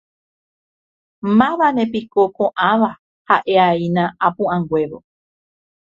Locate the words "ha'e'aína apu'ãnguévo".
3.27-4.97